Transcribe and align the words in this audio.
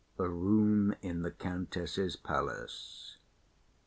A 0.17 0.27
room 0.27 0.95
in 1.03 1.21
the 1.21 1.29
Countess's 1.29 2.15
palace. 2.15 3.17